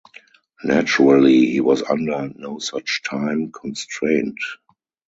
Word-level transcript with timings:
Naturally, 0.63 1.45
he 1.51 1.59
was 1.59 1.83
under 1.83 2.27
no 2.35 2.57
such 2.57 3.03
time 3.03 3.51
constraint. 3.51 4.39